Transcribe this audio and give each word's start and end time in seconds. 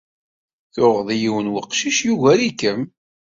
Tuɣeḍ 0.73 1.09
yiwen 1.21 1.47
n 1.51 1.53
weqcic 1.53 1.97
yugar-ikem. 2.07 2.81